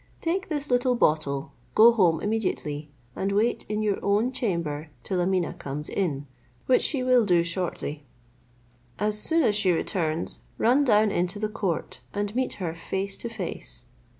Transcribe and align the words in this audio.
"Take 0.19 0.49
this 0.49 0.71
little 0.71 0.95
bottle, 0.95 1.51
go 1.75 1.91
home 1.91 2.21
immediately, 2.21 2.89
and 3.15 3.31
wait 3.31 3.67
in 3.69 3.83
your 3.83 4.03
own 4.03 4.31
chamber 4.31 4.89
till 5.03 5.19
Ameeneh 5.21 5.59
comes 5.59 5.89
in, 5.89 6.25
which 6.65 6.81
she 6.81 7.03
will 7.03 7.23
do 7.23 7.43
shortly. 7.43 8.07
As 8.97 9.19
soon 9.21 9.43
as 9.43 9.55
she 9.55 9.71
returns, 9.71 10.39
run 10.57 10.83
down 10.83 11.11
into 11.11 11.37
the 11.37 11.49
court, 11.49 12.01
and 12.15 12.33
meet 12.35 12.53
her 12.53 12.73
face 12.73 13.15
to 13.17 13.29
face. 13.29 13.85